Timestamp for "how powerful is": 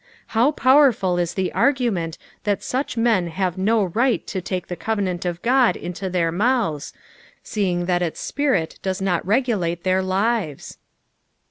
0.33-1.35